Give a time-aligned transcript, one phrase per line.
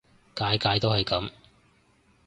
[0.33, 1.31] 屆屆都係噉